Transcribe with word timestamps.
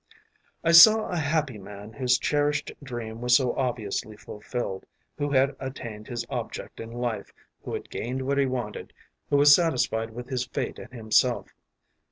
’“I 0.63 0.71
saw 0.71 1.05
a 1.09 1.17
happy 1.17 1.59
man 1.59 1.93
whose 1.93 2.17
cherished 2.17 2.71
dream 2.81 3.21
was 3.21 3.35
so 3.37 3.53
obviously 3.55 4.17
fulfilled, 4.17 4.87
who 5.19 5.29
had 5.29 5.55
attained 5.59 6.07
his 6.07 6.25
object 6.27 6.79
in 6.79 6.91
life, 6.91 7.31
who 7.63 7.75
had 7.75 7.91
gained 7.91 8.23
what 8.23 8.39
he 8.39 8.47
wanted, 8.47 8.93
who 9.29 9.37
was 9.37 9.53
satisfied 9.53 10.09
with 10.09 10.27
his 10.29 10.47
fate 10.47 10.79
and 10.79 10.91
himself. 10.91 11.51